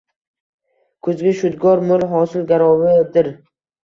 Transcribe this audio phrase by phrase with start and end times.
[1.07, 3.37] Kuzgi shudgor mo‘l hosil garovidirng